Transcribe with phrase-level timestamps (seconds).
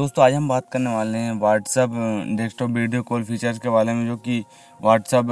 [0.00, 1.90] दोस्तों, आज हम बात करने वाले हैं WhatsApp
[2.36, 4.38] desktop video call features के बारे में, जो कि
[4.80, 5.26] व्हाट्सअप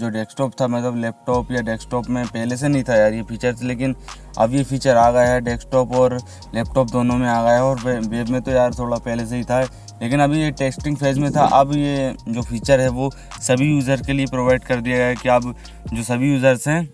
[0.00, 3.62] जो डेस्कटॉप था मतलब लैपटॉप या डेस्कटॉप में पहले से नहीं था यार ये फीचर्स
[3.62, 3.94] लेकिन
[4.38, 6.16] अब ये फीचर आ गया है डेस्कटॉप और
[6.54, 9.44] लैपटॉप दोनों में आ गया है, और वेब में तो यार थोड़ा पहले से ही
[9.44, 9.60] था,
[10.02, 14.02] लेकिन अभी ये टेस्टिंग फ़ेज़ में था, अब ये जो फीचर है वो सभी यूज़र
[14.06, 15.54] के लिए प्रोवाइड कर दिया गया है कि अब
[15.94, 16.88] जो सभी यूज़र्स हैं,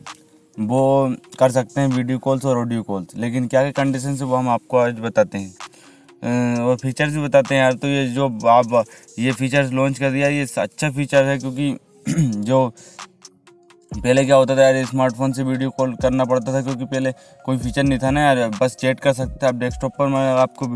[0.58, 4.36] वो कर सकते हैं वीडियो कॉल्स और ऑडियो कॉल्स लेकिन क्या क्या कंडीशन है वो
[4.36, 5.54] हम आपको आज बताते हैं।
[6.26, 8.84] और फीचर्स भी बताते हैं यार। तो ये जो आप,
[9.18, 11.76] ये फीचर्स लॉन्च कर दिया ये अच्छा फीचर है क्योंकि
[12.44, 12.68] जो
[13.92, 17.12] पहले क्या होता था यार स्मार्टफ़ोन से वीडियो कॉल करना पड़ता था क्योंकि पहले
[17.44, 20.32] कोई फीचर नहीं था ना यार। बस चैट कर सकते थे आप डेस्कटॉप पर, मैं
[20.32, 20.66] आपको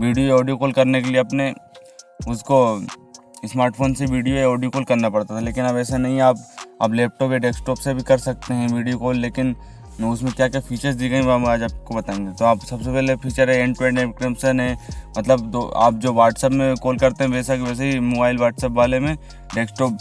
[0.00, 1.52] वीडियो ऑडियो कॉल करने के लिए अपने
[2.28, 2.58] उसको
[3.46, 6.46] स्मार्टफ़ोन से वीडियो या ऑडियो कॉल करना पड़ता था। लेकिन अब ऐसा नहीं आप
[6.82, 9.54] अब लैपटॉप या डेस्कटॉप से भी कर सकते हैं वीडियो कॉल लेकिन
[10.04, 13.16] उसमें क्या क्या फीचर्स दी गई वो हम आज आपको बताएँगे। तो आप सबसे पहले
[13.16, 14.76] फीचर है एंड टू एंड एनक्रिप्शन है।
[15.18, 19.00] मतलब दो, आप जो व्हाट्सअप में कॉल करते हैं, वैसा वैसे ही मोबाइल व्हाट्सअप वाले
[19.00, 19.14] में
[19.54, 19.98] डेस्कटॉप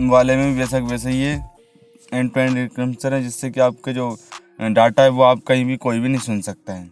[0.00, 1.40] वाले में भी वैसा वैसे ही ये
[2.14, 4.16] एंड टू एंड एनक्रिप्शन है, जिससे कि आपके जो
[4.60, 6.88] डाटा है, वो आप कहीं भी कोई भी नहीं सुन सकता है।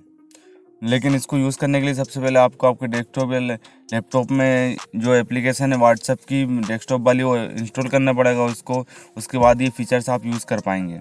[0.82, 5.14] लेकिन इसको यूज़ करने के लिए सबसे पहले आपको आपके डेस्कटॉप या लैपटॉप में जो
[5.14, 8.84] एप्लीकेशन है व्हाट्सएप की डेस्कटॉप वाली वो इंस्टॉल करना पड़ेगा उसको।
[9.16, 11.00] उसके बाद ये फीचर्स आप यूज़ कर पाएँगे।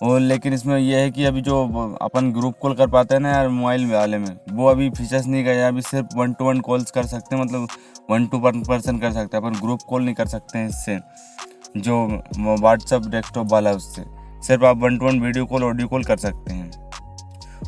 [0.00, 1.62] और लेकिन इसमें यह है कि अभी जो
[2.02, 5.44] अपन ग्रुप कॉल कर पाते हैं ना यार मोबाइल वाले में, वो अभी फीचर्स नहीं
[5.44, 7.68] गए अभी सिर्फ़ वन टू वन कॉल्स कर सकते हैं मतलब
[8.10, 10.98] वन टू वन पर्सन कर सकते हैं। अपन ग्रुप कॉल नहीं कर सकते हैं इससे,
[11.76, 14.04] जो व्हाट्सअप डेस्कटॉप वाला उससे।
[14.46, 16.70] सिर्फ़ आप one to one video call audio call कर सकते हैं।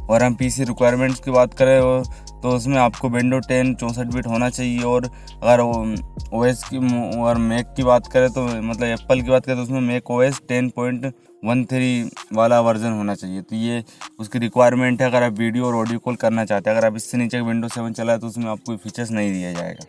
[0.00, 1.78] और हम पीसी रिक्वायरमेंट्स की बात करें
[2.42, 6.78] तो उसमें आपको विंडो टेन चौंसठ बिट होना चाहिए और अगर ओ एस की
[7.18, 10.20] और मैक की बात करें तो मतलब एप्पल की बात करें तो उसमें Mac O
[10.22, 13.82] S ten point one three वाला वर्जन होना चाहिए। तो ये
[14.20, 17.18] उसकी रिक्वायरमेंट है अगर आप वीडियो और ऑडियो कॉल करना चाहते हैं। अगर आप इससे
[17.18, 19.86] नीचे विंडो सेवन चलाए तो उसमें आपको फीचर्स नहीं दिया जाएगा।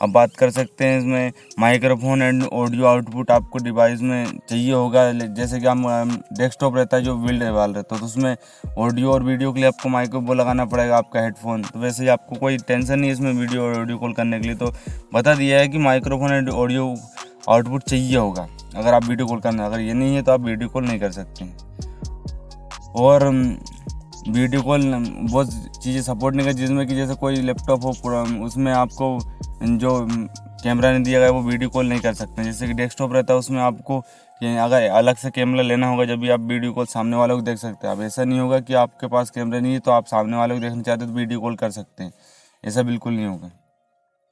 [0.00, 5.10] अब बात कर सकते हैं इसमें। माइक्रोफोन एंड ऑडियो आउटपुट आपको डिवाइस में चाहिए होगा।
[5.12, 8.36] जैसे कि हम डेस्कटॉप रहता है, जो बिल्ड वाल रहता है तो उसमें
[8.78, 12.36] ऑडियो और वीडियो के लिए आपको माइक्रो लगाना पड़ेगा आपका हेडफोन। तो वैसे ही आपको
[12.36, 14.72] कोई टेंशन नहीं है इसमें वीडियो और ऑडियो कॉल करने के लिए। तो
[15.14, 16.94] बता दिया है कि माइक्रोफोन एंड ऑडियो
[17.48, 18.46] आउटपुट चाहिए होगा,
[18.76, 21.10] अगर आप वीडियो कॉल करना, अगर ये नहीं है तो आप वीडियो कॉल नहीं कर
[21.12, 21.44] सकते
[22.96, 23.24] और
[24.28, 24.82] वीडियो कॉल
[25.22, 27.90] बहुत चीज़ें सपोर्ट नहीं कर जिसमें कि जैसे कोई लैपटॉप हो
[28.44, 29.18] उसमें आपको
[29.62, 30.06] जो
[30.62, 33.38] कैमरा नहीं दिया गया, वो वीडियो कॉल नहीं कर सकते। जैसे कि डेस्कटॉप रहता है,
[33.38, 33.98] उसमें आपको
[34.40, 37.58] अगर अलग से कैमरा लेना होगा, जब भी आप वीडियो कॉल सामने वालों को देख
[37.58, 40.36] सकते हैं। अब ऐसा नहीं होगा कि आपके पास कैमरा नहीं है तो आप सामने
[40.36, 42.12] वालों को देखना चाहते हैं तो वीडियो कॉल कर सकते हैं।
[42.64, 43.50] ऐसा बिल्कुल नहीं होगा।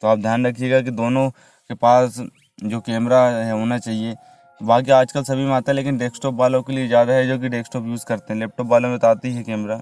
[0.03, 2.21] तो आप ध्यान रखिएगा कि दोनों के पास
[2.59, 4.15] जो कैमरा है, होना चाहिए।
[4.61, 7.49] बाकी आजकल सभी में आता है, लेकिन डेस्कटॉप वालों के लिए ज़्यादा है, जो कि
[7.49, 9.77] डेस्कटॉप यूज़ करते हैं। लैपटॉप वालों में तो आती है कैमरा।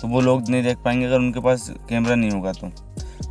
[0.00, 2.70] तो वो लोग नहीं देख पाएँगे, अगर उनके पास कैमरा नहीं होगा तो।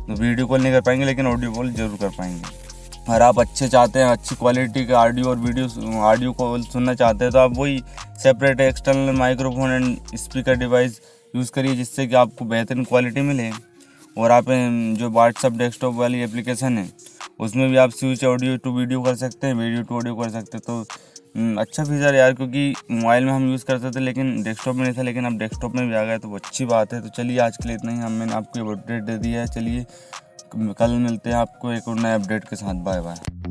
[0.08, 2.56] तो वीडियो कॉल नहीं कर पाएँगे, लेकिन ऑडियो कॉल ज़रूर कर पाएँगे।
[3.00, 7.24] अगर आप अच्छे चाहते हैं, अच्छी क्वालिटी के ऑडियो और वीडियो ऑडियो कॉल सुनना चाहते
[7.24, 7.82] हैं तो आप वही
[8.22, 11.00] separate external microphone and speaker device
[11.34, 13.50] use करिए, जिससे कि आपको बेहतरीन क्वालिटी मिले।
[14.16, 14.44] और आप
[14.98, 16.88] जो व्हाट्सअप डेस्कटॉप वाली एप्लीकेशन है,
[17.40, 20.56] उसमें भी आप स्विच ऑडियो टू वीडियो कर सकते हैं वीडियो टू ऑडियो कर सकते
[20.56, 20.84] हैं तो
[21.38, 25.02] अच्छा फीचर यार, क्योंकि मोबाइल में हम यूज़ करते थे, लेकिन डेस्कटॉप में नहीं था,
[25.02, 27.68] लेकिन अब डेस्कटॉप में भी आ गया तो अच्छी बात है। तो चलिए, आज के
[27.68, 29.86] लिए इतना ही। हम मैंने आपको अपडेट दे दिया है। चलिए,
[30.56, 33.37] कल मिलते हैं आपको एक और नए अपडेट के साथ। Bye bye